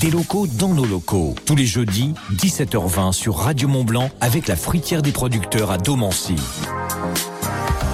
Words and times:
Des 0.00 0.10
locaux 0.10 0.48
dans 0.48 0.74
nos 0.74 0.84
locaux. 0.84 1.36
Tous 1.46 1.54
les 1.54 1.66
jeudis, 1.66 2.14
17h20 2.34 3.12
sur 3.12 3.36
Radio 3.36 3.68
Mont 3.68 3.84
Blanc 3.84 4.10
avec 4.20 4.48
la 4.48 4.56
fruitière 4.56 5.02
des 5.02 5.12
producteurs 5.12 5.70
à 5.70 5.78
Domancy. 5.78 6.34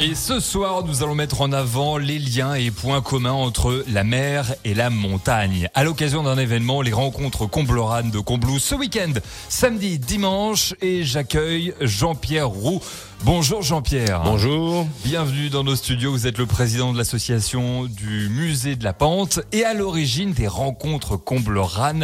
Et 0.04 0.16
ce 0.16 0.40
soir, 0.40 0.84
nous 0.84 1.04
allons 1.04 1.14
mettre 1.14 1.42
en 1.42 1.52
avant 1.52 1.96
les 1.96 2.18
liens 2.18 2.54
et 2.54 2.72
points 2.72 3.00
communs 3.00 3.30
entre 3.30 3.84
la 3.86 4.02
mer 4.02 4.52
et 4.64 4.74
la 4.74 4.90
montagne. 4.90 5.68
À 5.74 5.84
l'occasion 5.84 6.24
d'un 6.24 6.36
événement, 6.38 6.82
les 6.82 6.92
rencontres 6.92 7.46
Combloran 7.46 8.02
de 8.02 8.18
Combloux 8.18 8.58
ce 8.58 8.74
week-end, 8.74 9.12
samedi, 9.48 10.00
dimanche, 10.00 10.74
et 10.82 11.04
j'accueille 11.04 11.72
Jean-Pierre 11.80 12.48
Roux. 12.48 12.80
Bonjour 13.22 13.62
Jean-Pierre. 13.62 14.22
Bonjour. 14.24 14.88
Bienvenue 15.04 15.50
dans 15.50 15.62
nos 15.62 15.76
studios. 15.76 16.10
Vous 16.10 16.26
êtes 16.26 16.38
le 16.38 16.46
président 16.46 16.92
de 16.92 16.98
l'association 16.98 17.84
du 17.84 18.28
musée 18.28 18.74
de 18.74 18.82
la 18.82 18.94
Pente 18.94 19.38
et 19.52 19.64
à 19.64 19.72
l'origine 19.72 20.32
des 20.32 20.48
rencontres 20.48 21.16
Combloran. 21.16 22.00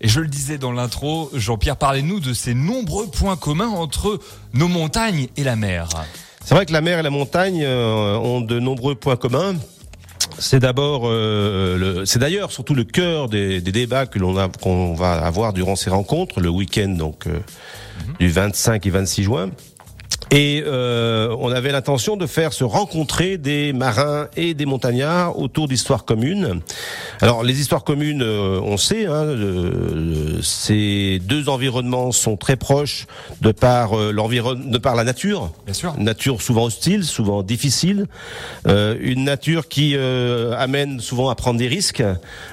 Et 0.00 0.06
je 0.06 0.20
le 0.20 0.28
disais 0.28 0.58
dans 0.58 0.70
l'intro, 0.70 1.28
Jean-Pierre, 1.34 1.76
parlez-nous 1.76 2.20
de 2.20 2.34
ces 2.34 2.54
nombreux 2.54 3.08
points 3.08 3.36
communs 3.36 3.70
entre 3.70 4.20
nos 4.54 4.68
montagnes 4.68 5.26
et 5.36 5.42
la 5.42 5.56
mer. 5.56 5.88
C'est 6.44 6.54
vrai 6.54 6.66
que 6.66 6.72
la 6.72 6.80
mer 6.80 6.98
et 6.98 7.02
la 7.02 7.10
montagne 7.10 7.62
euh, 7.62 8.16
ont 8.16 8.40
de 8.40 8.58
nombreux 8.58 8.94
points 8.94 9.16
communs. 9.16 9.54
C'est 10.38 10.60
d'abord, 10.60 11.02
euh, 11.04 12.04
c'est 12.04 12.18
d'ailleurs 12.18 12.50
surtout 12.50 12.74
le 12.74 12.84
cœur 12.84 13.28
des, 13.28 13.60
des 13.60 13.72
débats 13.72 14.06
que 14.06 14.18
l'on 14.18 14.36
a, 14.36 14.48
qu'on 14.48 14.94
va 14.94 15.12
avoir 15.12 15.52
durant 15.52 15.76
ces 15.76 15.90
rencontres, 15.90 16.40
le 16.40 16.48
week-end 16.48 16.88
donc 16.88 17.26
euh, 17.26 17.38
mhm. 18.08 18.14
du 18.18 18.28
25 18.28 18.86
et 18.86 18.90
26 18.90 19.22
juin. 19.22 19.50
Et 20.32 20.64
euh, 20.66 21.36
on 21.40 21.52
avait 21.52 21.72
l'intention 21.72 22.16
de 22.16 22.26
faire 22.26 22.54
se 22.54 22.64
rencontrer 22.64 23.36
des 23.36 23.74
marins 23.74 24.28
et 24.34 24.54
des 24.54 24.64
montagnards 24.64 25.38
autour 25.38 25.68
d'histoires 25.68 26.06
communes. 26.06 26.62
Alors 27.20 27.42
les 27.42 27.60
histoires 27.60 27.84
communes, 27.84 28.22
euh, 28.22 28.58
on 28.64 28.78
sait, 28.78 29.04
hein, 29.04 29.26
ces 30.42 31.20
deux 31.22 31.50
environnements 31.50 32.12
sont 32.12 32.38
très 32.38 32.56
proches 32.56 33.06
de 33.42 33.52
par 33.52 33.92
euh, 33.92 34.10
l'environnement, 34.10 34.70
de 34.70 34.78
par 34.78 34.96
la 34.96 35.04
nature. 35.04 35.52
Bien 35.66 35.74
sûr. 35.74 35.94
nature 35.98 36.40
souvent 36.40 36.64
hostile, 36.64 37.04
souvent 37.04 37.42
difficile, 37.42 38.06
euh, 38.66 38.96
une 39.02 39.24
nature 39.24 39.68
qui 39.68 39.94
amène 39.96 41.00
souvent 41.00 41.28
à 41.28 41.34
prendre 41.34 41.58
des 41.58 41.68
risques, 41.68 42.02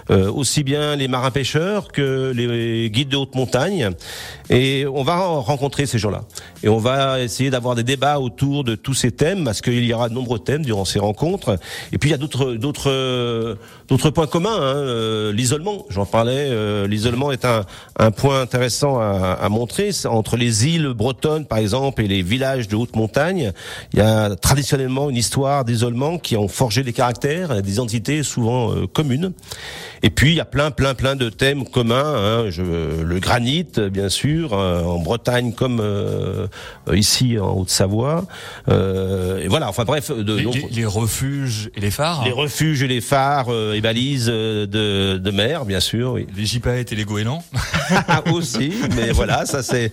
aussi 0.09 0.63
bien 0.63 0.97
les 0.97 1.07
marins 1.07 1.31
pêcheurs 1.31 1.91
que 1.91 2.33
les 2.35 2.89
guides 2.89 3.09
de 3.09 3.17
haute 3.17 3.35
montagne. 3.35 3.91
Et 4.49 4.85
on 4.85 5.03
va 5.03 5.15
rencontrer 5.17 5.85
ces 5.85 5.97
gens-là. 5.97 6.23
Et 6.63 6.69
on 6.69 6.79
va 6.79 7.21
essayer 7.21 7.49
d'avoir 7.49 7.68
des 7.75 7.83
débats 7.83 8.19
autour 8.19 8.63
de 8.63 8.75
tous 8.75 8.93
ces 8.93 9.11
thèmes, 9.11 9.43
parce 9.43 9.61
qu'il 9.61 9.85
y 9.85 9.93
aura 9.93 10.09
de 10.09 10.13
nombreux 10.13 10.39
thèmes 10.39 10.63
durant 10.63 10.85
ces 10.85 10.99
rencontres. 10.99 11.57
Et 11.91 11.97
puis 11.97 12.09
il 12.09 12.11
y 12.11 12.15
a 12.15 12.17
d'autres 12.17 14.09
points 14.09 14.27
communs. 14.27 14.55
Hein. 14.55 14.75
Euh, 14.75 15.31
l'isolement, 15.33 15.85
j'en 15.89 16.05
parlais. 16.05 16.49
Euh, 16.49 16.87
l'isolement 16.87 17.31
est 17.31 17.45
un, 17.45 17.65
point 18.11 18.41
intéressant 18.41 18.99
à, 18.99 19.37
à, 19.39 19.49
montrer 19.49 19.91
entre 20.05 20.37
les 20.37 20.67
îles 20.67 20.89
bretonnes, 20.89 21.45
par 21.45 21.59
exemple, 21.59 22.01
et 22.01 22.07
les 22.07 22.21
villages 22.21 22.67
de 22.67 22.75
haute 22.75 22.95
montagne. 22.95 23.51
Il 23.93 23.99
y 23.99 24.01
a 24.01 24.35
traditionnellement 24.35 25.09
une 25.09 25.17
histoire 25.17 25.65
d'isolement 25.65 26.17
qui 26.17 26.35
ont 26.37 26.47
forgé 26.47 26.83
des 26.83 26.93
caractères, 26.93 27.61
des 27.61 27.79
entités 27.79 28.23
souvent 28.23 28.73
euh, 28.73 28.87
communes. 28.87 29.31
Et 30.01 30.09
puis 30.09 30.31
il 30.31 30.35
y 30.35 30.39
a 30.39 30.45
plein, 30.45 30.71
plein, 30.71 30.93
plein 30.93 31.15
de 31.15 31.29
thèmes 31.29 31.67
communs. 31.67 32.15
Hein. 32.15 32.49
Le 32.57 33.19
granit, 33.19 33.67
bien 33.91 34.09
sûr, 34.09 34.53
en 34.53 34.99
Bretagne 34.99 35.51
comme 35.51 35.81
ici 36.93 37.37
en 37.37 37.58
Haute-Savoie. 37.59 38.25
et 38.67 39.47
voilà. 39.47 39.69
Enfin 39.69 39.83
bref, 39.85 40.11
de, 40.11 40.35
les, 40.35 40.67
les, 40.71 40.85
refuges 40.85 41.69
et 41.75 41.81
les 41.81 41.91
phares. 41.91 42.23
Les 42.25 42.31
refuges 42.31 42.83
et 42.83 42.87
les 42.87 43.01
phares 43.01 43.49
les 43.79 43.81
balises 43.81 44.29
euh, 44.29 44.65
de, 44.65 45.17
de 45.17 45.31
mer, 45.31 45.65
bien 45.65 45.79
sûr. 45.79 46.13
Oui. 46.13 46.27
Les 46.35 46.45
gypaètes 46.45 46.91
et 46.91 46.95
les 46.95 47.05
goélands 47.05 47.43
Aussi, 48.33 48.73
mais 48.95 49.11
voilà, 49.11 49.45
ça 49.45 49.63
c'est, 49.63 49.91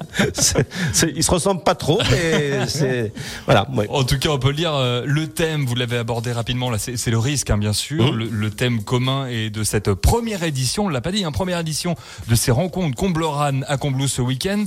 ils 1.14 1.22
se 1.22 1.30
ressemblent 1.30 1.62
pas 1.62 1.74
trop, 1.74 2.00
mais 2.10 2.66
c'est 2.66 3.12
voilà. 3.44 3.66
En 3.88 4.04
tout 4.04 4.18
cas, 4.18 4.30
on 4.30 4.38
peut 4.38 4.50
le 4.50 4.54
dire. 4.54 4.74
Euh, 4.74 5.04
le 5.06 5.28
thème, 5.28 5.64
vous 5.64 5.74
l'avez 5.74 5.96
abordé 5.96 6.32
rapidement 6.32 6.70
là, 6.70 6.78
c'est 6.78 7.10
le 7.10 7.18
risque, 7.18 7.50
hein, 7.50 7.58
bien 7.58 7.72
sûr. 7.72 8.12
Mmh. 8.12 8.28
Le, 8.30 8.50
thème 8.50 8.82
commun 8.82 9.26
est 9.26 9.50
de 9.50 9.64
cette 9.64 9.92
première 9.94 10.42
édition, 10.42 10.86
on 10.86 10.88
l'a 10.88 11.00
pas 11.00 11.12
dit, 11.12 11.24
hein, 11.24 11.32
première 11.32 11.60
édition 11.60 11.94
de 12.28 12.34
ces 12.34 12.50
rencontres 12.50 12.96
Combloran 12.96 13.62
à 13.66 13.76
Combloux 13.76 14.08
ce 14.08 14.22
week-end, 14.22 14.64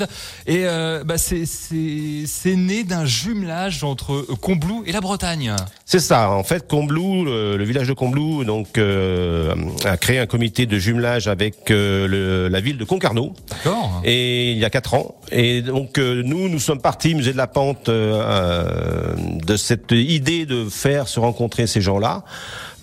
et 0.48 0.66
euh, 0.66 1.04
bah, 1.04 1.18
c'est 1.18 2.56
né 2.56 2.84
d'un 2.90 3.06
jumelage 3.06 3.84
entre 3.84 4.26
Combloux 4.42 4.84
et 4.86 4.92
la 4.92 5.00
Bretagne. 5.00 5.56
C'est 5.86 6.00
ça. 6.00 6.30
En 6.32 6.44
fait, 6.44 6.68
Combloux, 6.68 7.24
le, 7.24 7.64
village 7.64 7.88
de 7.88 7.94
Combloux, 7.94 8.44
donc 8.44 8.78
euh, 8.78 9.56
a 9.86 9.96
créé 9.96 10.20
un 10.20 10.26
comité 10.26 10.66
de 10.66 10.78
jumelage 10.78 11.28
avec 11.28 11.72
euh, 11.72 12.08
le, 12.08 12.48
la 12.50 12.60
ville 12.60 12.78
de 12.78 12.84
Concarneau. 12.84 13.34
D'accord. 13.50 14.02
Et 14.04 14.52
il 14.52 14.58
y 14.58 14.66
a 14.66 14.70
quatre 14.70 14.94
ans. 14.94 15.16
Et 15.32 15.62
donc 15.62 15.98
euh, 15.98 16.22
nous, 16.26 16.50
nous 16.50 16.60
sommes 16.60 16.82
partis, 16.82 17.16
musée 17.16 17.32
de 17.32 17.38
la 17.38 17.48
Pente, 17.48 17.90
de 17.90 19.56
cette 19.56 19.92
idée 19.92 20.46
de 20.46 20.68
faire 20.68 21.08
se 21.08 21.20
rencontrer 21.20 21.68
ces 21.68 21.82
gens-là 21.82 22.24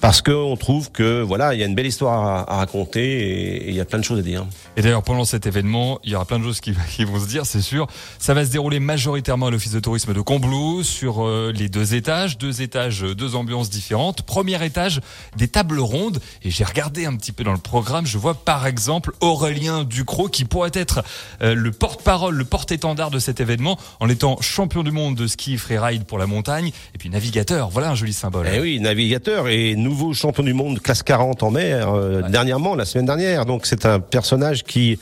parce 0.07 0.23
qu'on 0.23 0.57
trouve 0.57 0.93
que 0.93 1.21
voilà, 1.21 1.53
il 1.53 1.59
y 1.59 1.65
a 1.65 1.67
une 1.67 1.75
belle 1.75 1.89
histoire 1.89 2.49
à, 2.49 2.59
raconter 2.59 3.01
et 3.01 3.71
il 3.71 3.75
y 3.75 3.81
a 3.81 3.85
plein 3.85 3.99
de 3.99 4.05
choses 4.05 4.21
à 4.21 4.23
dire. 4.23 4.47
Et 4.77 4.83
d'ailleurs, 4.83 5.03
pendant 5.03 5.25
cet 5.25 5.47
événement, 5.47 5.99
il 6.05 6.13
y 6.13 6.15
aura 6.15 6.25
plein 6.25 6.39
de 6.39 6.45
choses 6.45 6.61
qui, 6.61 7.05
vont 7.05 7.19
se 7.19 7.27
dire, 7.27 7.45
c'est 7.45 7.61
sûr. 7.61 7.89
Ça 8.21 8.33
va 8.33 8.45
se 8.45 8.53
dérouler 8.53 8.79
majoritairement 8.79 9.47
à 9.47 9.51
l'office 9.51 9.73
de 9.73 9.81
tourisme 9.81 10.15
de 10.15 10.21
Combloux 10.21 10.85
sur 10.85 11.27
euh, 11.27 11.53
les 11.53 11.69
deux 11.69 11.97
étages, 11.97 12.39
deux 12.39 12.63
étages, 12.63 13.01
deux 13.01 13.35
ambiances 13.35 13.69
différentes. 13.69 14.23
Premier 14.23 14.65
étage, 14.65 15.01
des 15.37 15.49
tables 15.49 15.81
rondes. 15.81 16.21
Et 16.45 16.53
j'ai 16.53 16.63
regardé 16.63 17.05
un 17.05 17.17
petit 17.17 17.33
peu 17.33 17.43
dans 17.43 17.51
le 17.51 17.59
programme, 17.59 18.07
je 18.07 18.17
vois 18.17 18.35
par 18.35 18.69
exemple 18.69 19.11
Aurélien 19.21 19.83
Ducrot 19.83 20.29
qui 20.29 20.45
pourrait 20.45 20.71
être 20.73 21.03
euh, 21.43 21.57
le 21.57 21.73
porte-parole, 21.73 22.37
le 22.37 22.45
porte-étendard 22.45 23.11
de 23.11 23.19
cet 23.19 23.41
événement 23.41 23.77
en 23.99 24.09
étant 24.09 24.41
champion 24.41 24.85
du 24.85 24.93
monde 24.93 25.17
de 25.17 25.27
ski 25.27 25.59
freeride 25.59 26.05
pour 26.05 26.19
la 26.19 26.29
montagne 26.29 26.71
et 26.95 26.99
puis 26.99 27.11
navigateur. 27.11 27.71
Voilà 27.71 27.91
un 27.91 27.97
joli 27.97 28.13
symbole. 28.13 28.49
Eh 28.55 28.61
oui, 28.61 28.79
navigateur 28.79 29.49
et 29.49 29.75
nouveau 29.97 30.13
champion 30.13 30.43
du 30.43 30.53
monde 30.53 30.79
classe 30.81 31.03
40 31.03 31.43
en 31.43 31.51
mer 31.51 31.89
euh, 31.89 32.21
dernièrement, 32.29 32.75
la 32.75 32.85
semaine 32.85 33.07
dernière. 33.07 33.47
Donc 33.47 33.65
c'est 33.65 33.87
un 33.87 33.99
personnage 33.99 34.63
qui 34.63 34.99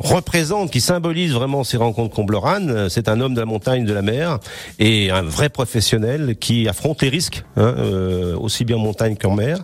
représente, 0.00 0.72
qui 0.72 0.80
symbolise 0.80 1.32
vraiment 1.32 1.62
ces 1.62 1.76
rencontres 1.76 2.12
Combloran. 2.12 2.88
C'est 2.88 3.08
un 3.08 3.20
homme 3.20 3.34
de 3.34 3.40
la 3.40 3.46
montagne, 3.46 3.84
de 3.84 3.92
la 3.92 4.02
mer 4.02 4.40
et 4.80 5.12
un 5.12 5.22
vrai 5.22 5.48
professionnel 5.48 6.34
qui 6.40 6.68
affronte 6.68 7.02
les 7.02 7.08
risques, 7.08 7.44
hein, 7.56 7.74
euh, 7.78 8.36
aussi 8.36 8.64
bien 8.64 8.76
en 8.76 8.80
montagne 8.80 9.14
qu'en 9.16 9.36
mer. 9.36 9.58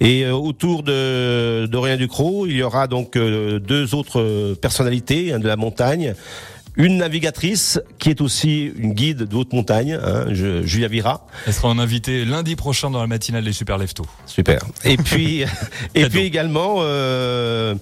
Et 0.00 0.24
euh, 0.24 0.32
autour 0.32 0.82
de 0.82 1.66
d'Aurélien 1.66 1.98
Ducrot, 1.98 2.46
il 2.46 2.56
y 2.56 2.62
aura 2.62 2.86
donc 2.86 3.18
deux 3.18 3.94
autres 3.94 4.54
personnalités 4.54 5.34
hein, 5.34 5.40
de 5.40 5.48
la 5.48 5.56
montagne 5.56 6.14
une 6.76 6.98
navigatrice 6.98 7.80
qui 7.98 8.10
est 8.10 8.20
aussi 8.20 8.72
une 8.76 8.94
guide 8.94 9.24
de 9.24 9.36
haute 9.36 9.52
montagne, 9.52 9.98
hein, 10.02 10.26
Julia 10.32 10.88
Vira. 10.88 11.26
Elle 11.46 11.52
sera 11.52 11.68
en 11.68 11.78
invité 11.78 12.24
lundi 12.24 12.56
prochain 12.56 12.90
dans 12.90 13.00
la 13.00 13.06
matinale 13.06 13.44
des 13.44 13.52
Super 13.52 13.78
Lefto. 13.78 14.06
Super. 14.26 14.60
Et 14.84 14.96
puis, 14.98 15.44
et 15.94 16.08
puis 16.08 16.20
également 16.20 16.76
euh, 16.78 17.74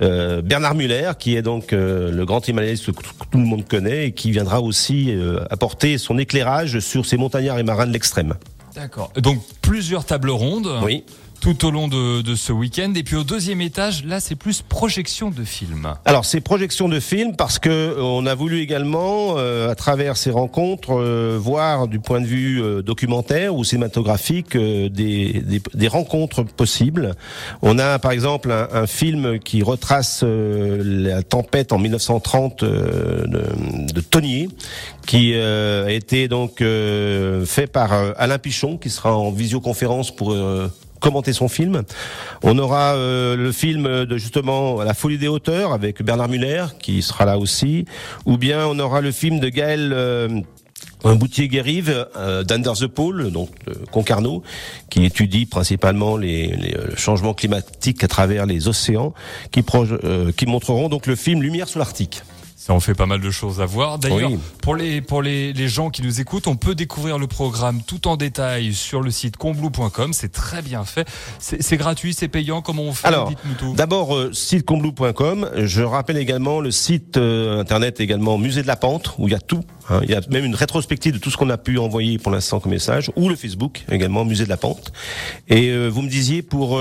euh, 0.00 0.40
Bernard 0.42 0.74
Muller, 0.74 1.12
qui 1.18 1.36
est 1.36 1.42
donc 1.42 1.72
euh, 1.72 2.10
le 2.10 2.24
grand 2.24 2.46
Himalayiste 2.46 2.92
que 2.92 3.02
tout 3.30 3.38
le 3.38 3.44
monde 3.44 3.66
connaît 3.68 4.06
et 4.06 4.12
qui 4.12 4.30
viendra 4.30 4.60
aussi 4.60 5.14
apporter 5.50 5.98
son 5.98 6.18
éclairage 6.18 6.80
sur 6.80 7.04
ces 7.06 7.16
montagnards 7.16 7.58
et 7.58 7.62
marins 7.62 7.86
de 7.86 7.92
l'extrême. 7.92 8.34
D'accord. 8.74 9.12
Donc 9.16 9.42
plusieurs 9.60 10.04
tables 10.04 10.30
rondes. 10.30 10.70
Oui 10.82 11.04
tout 11.40 11.66
au 11.66 11.70
long 11.70 11.88
de, 11.88 12.22
de 12.22 12.34
ce 12.34 12.52
week-end. 12.52 12.92
Et 12.96 13.02
puis 13.02 13.16
au 13.16 13.24
deuxième 13.24 13.60
étage, 13.60 14.04
là, 14.04 14.20
c'est 14.20 14.34
plus 14.34 14.62
projection 14.62 15.30
de 15.30 15.44
films. 15.44 15.94
Alors, 16.04 16.24
c'est 16.24 16.40
projection 16.40 16.88
de 16.88 17.00
films 17.00 17.36
parce 17.36 17.58
que 17.58 17.68
euh, 17.68 18.00
on 18.00 18.26
a 18.26 18.34
voulu 18.34 18.60
également, 18.60 19.34
euh, 19.36 19.70
à 19.70 19.74
travers 19.74 20.16
ces 20.16 20.30
rencontres, 20.30 20.92
euh, 20.92 21.38
voir 21.40 21.88
du 21.88 22.00
point 22.00 22.20
de 22.20 22.26
vue 22.26 22.82
documentaire 22.82 23.54
ou 23.54 23.64
cinématographique 23.64 24.56
des, 24.56 24.88
des, 24.88 25.62
des, 25.74 25.88
rencontres 25.88 26.42
possibles. 26.42 27.14
On 27.62 27.78
a, 27.78 27.98
par 27.98 28.12
exemple, 28.12 28.50
un, 28.50 28.68
un 28.72 28.86
film 28.86 29.38
qui 29.38 29.62
retrace 29.62 30.24
la 30.24 31.22
tempête 31.22 31.72
en 31.72 31.78
1930 31.78 32.64
de, 32.64 33.26
de 33.92 34.00
Tonier, 34.00 34.48
qui 35.06 35.34
a 35.34 35.90
été 35.90 36.28
donc 36.28 36.58
fait 36.58 37.66
par 37.66 37.92
Alain 38.16 38.38
Pichon, 38.38 38.76
qui 38.76 38.90
sera 38.90 39.16
en 39.16 39.30
visioconférence 39.30 40.14
pour 40.14 40.34
commenter 41.00 41.32
son 41.32 41.48
film. 41.48 41.82
On 42.42 42.58
aura 42.58 42.94
euh, 42.94 43.36
le 43.36 43.52
film 43.52 44.04
de 44.04 44.16
justement 44.16 44.82
La 44.82 44.94
folie 44.94 45.18
des 45.18 45.28
hauteurs 45.28 45.72
avec 45.72 46.02
Bernard 46.02 46.28
Muller 46.28 46.66
qui 46.80 47.02
sera 47.02 47.24
là 47.24 47.38
aussi, 47.38 47.84
ou 48.26 48.36
bien 48.36 48.66
on 48.66 48.78
aura 48.78 49.00
le 49.00 49.12
film 49.12 49.40
de 49.40 49.48
Gaël 49.48 49.92
euh, 49.92 50.40
un 51.04 51.14
boutier 51.14 51.48
guérive 51.48 52.06
euh, 52.16 52.42
d'Under 52.42 52.72
the 52.78 52.86
Pole, 52.86 53.30
donc 53.30 53.50
Concarneau, 53.90 54.42
qui 54.90 55.04
étudie 55.04 55.46
principalement 55.46 56.16
les, 56.16 56.48
les, 56.48 56.76
changements 56.96 57.34
climatiques 57.34 58.02
à 58.02 58.08
travers 58.08 58.46
les 58.46 58.68
océans, 58.68 59.14
qui, 59.52 59.62
qui 60.36 60.46
montreront 60.46 60.88
donc 60.88 61.06
le 61.06 61.14
film 61.14 61.42
Lumière 61.42 61.68
sous 61.68 61.78
l'Arctique. 61.78 62.22
Ça 62.68 62.74
en 62.74 62.80
fait 62.80 62.92
pas 62.92 63.06
mal 63.06 63.22
de 63.22 63.30
choses 63.30 63.62
à 63.62 63.64
voir. 63.64 63.98
D'ailleurs, 63.98 64.30
pour 64.60 64.76
les 64.76 65.00
pour 65.00 65.22
les, 65.22 65.54
les 65.54 65.68
gens 65.68 65.88
qui 65.88 66.02
nous 66.02 66.20
écoutent, 66.20 66.46
on 66.48 66.56
peut 66.56 66.74
découvrir 66.74 67.18
le 67.18 67.26
programme 67.26 67.80
tout 67.80 68.06
en 68.06 68.18
détail 68.18 68.74
sur 68.74 69.00
le 69.00 69.10
site 69.10 69.38
comblou.com. 69.38 70.12
C'est 70.12 70.30
très 70.30 70.60
bien 70.60 70.84
fait. 70.84 71.08
C'est 71.38 71.78
gratuit, 71.78 72.12
c'est 72.12 72.28
payant. 72.28 72.60
Comment 72.60 72.82
on 72.82 72.92
fait 72.92 73.08
Alors, 73.08 73.32
d'abord 73.74 74.14
euh, 74.14 74.34
site 74.34 74.66
comblou.com. 74.66 75.50
Je 75.56 75.80
rappelle 75.80 76.18
également 76.18 76.60
le 76.60 76.70
site 76.70 77.16
euh, 77.16 77.58
internet 77.58 78.00
également 78.00 78.36
Musée 78.36 78.60
de 78.60 78.66
la 78.66 78.76
Pente 78.76 79.14
où 79.16 79.28
il 79.28 79.32
y 79.32 79.34
a 79.34 79.40
tout. 79.40 79.64
Hein. 79.88 80.00
Il 80.02 80.10
y 80.10 80.14
a 80.14 80.20
même 80.28 80.44
une 80.44 80.54
rétrospective 80.54 81.14
de 81.14 81.18
tout 81.18 81.30
ce 81.30 81.38
qu'on 81.38 81.48
a 81.48 81.56
pu 81.56 81.78
envoyer 81.78 82.18
pour 82.18 82.32
l'instant 82.32 82.60
comme 82.60 82.72
message, 82.72 83.10
ou 83.16 83.30
le 83.30 83.36
Facebook 83.36 83.86
également 83.90 84.26
Musée 84.26 84.44
de 84.44 84.50
la 84.50 84.58
Pente. 84.58 84.92
Et 85.48 85.70
euh, 85.70 85.88
vous 85.88 86.02
me 86.02 86.10
disiez 86.10 86.42
pour 86.42 86.78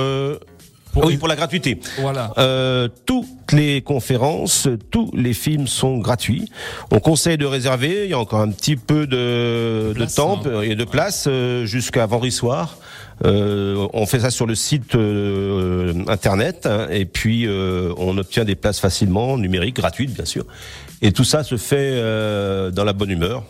pour, 1.01 1.09
oui, 1.09 1.17
pour 1.17 1.27
la 1.27 1.35
gratuité. 1.35 1.79
Voilà. 1.99 2.33
Euh, 2.38 2.88
toutes 3.05 3.51
les 3.51 3.81
conférences, 3.81 4.67
tous 4.91 5.11
les 5.13 5.33
films 5.33 5.67
sont 5.67 5.97
gratuits. 5.97 6.49
On 6.91 6.99
conseille 6.99 7.38
de 7.38 7.45
réserver. 7.45 8.05
Il 8.05 8.09
y 8.09 8.13
a 8.13 8.19
encore 8.19 8.41
un 8.41 8.51
petit 8.51 8.75
peu 8.75 9.07
de, 9.07 9.94
de, 9.97 10.15
temps 10.15 10.41
hein. 10.45 10.61
et 10.61 10.75
de 10.75 10.83
place 10.83 11.25
euh, 11.27 11.65
jusqu'à 11.65 12.05
vendredi 12.05 12.31
soir. 12.31 12.77
Euh, 13.25 13.88
on 13.94 14.05
fait 14.05 14.19
ça 14.19 14.29
sur 14.29 14.45
le 14.45 14.53
site 14.53 14.94
euh, 14.94 16.05
internet 16.07 16.67
hein, 16.67 16.88
et 16.91 17.05
puis 17.05 17.47
euh, 17.47 17.91
on 17.97 18.15
obtient 18.17 18.45
des 18.45 18.55
places 18.55 18.79
facilement, 18.79 19.38
numériques, 19.38 19.77
gratuites 19.77 20.13
bien 20.13 20.25
sûr. 20.25 20.45
Et 21.01 21.11
tout 21.11 21.23
ça 21.23 21.43
se 21.43 21.57
fait 21.57 21.95
dans 22.71 22.83
la 22.83 22.93
bonne 22.93 23.11
humeur. 23.11 23.43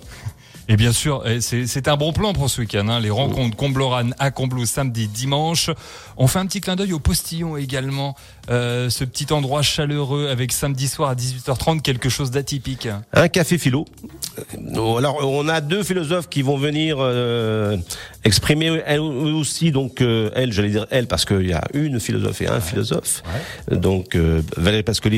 Et 0.70 0.76
bien 0.76 0.92
sûr, 0.92 1.24
c'est 1.40 1.88
un 1.88 1.96
bon 1.96 2.12
plan 2.12 2.34
pour 2.34 2.50
ce 2.50 2.62
week-end. 2.62 2.88
Hein. 2.90 3.00
Les 3.00 3.10
rencontres 3.10 3.56
Combloran 3.56 4.10
à 4.20 4.32
Combloux 4.32 4.66
samedi, 4.66 5.08
dimanche. 5.08 5.70
On 6.18 6.28
fait 6.28 6.40
un 6.40 6.46
petit 6.46 6.60
clin 6.60 6.76
d'œil 6.76 6.94
au 6.94 7.00
postillon 7.00 7.56
également. 7.56 8.16
Euh, 8.50 8.90
ce 8.90 9.06
petit 9.06 9.32
endroit 9.32 9.62
chaleureux 9.62 10.28
avec 10.28 10.52
samedi 10.52 10.88
soir 10.88 11.10
à 11.10 11.16
18h30, 11.16 11.82
quelque 11.82 12.10
chose 12.10 12.32
d'atypique. 12.32 12.88
Un 13.14 13.28
café 13.30 13.58
philo. 13.58 13.86
Euh, 14.58 14.98
alors, 14.98 15.20
on 15.24 15.48
a 15.48 15.62
deux 15.62 15.84
philosophes 15.84 16.30
qui 16.30 16.42
vont 16.42 16.58
venir 16.58 16.98
euh, 17.00 17.78
exprimer 18.24 18.82
elles 18.86 19.00
aussi, 19.00 19.72
donc 19.72 20.02
euh, 20.02 20.30
elle, 20.36 20.52
j'allais 20.52 20.70
dire 20.70 20.86
elle, 20.92 21.08
parce 21.08 21.26
qu'il 21.26 21.48
y 21.48 21.54
a 21.54 21.64
une 21.74 22.00
philosophe 22.00 22.42
et 22.42 22.48
un 22.48 22.60
philosophe. 22.60 23.24
Donc, 23.72 24.16
Valérie 24.58 24.84
Pascoli 24.84 25.16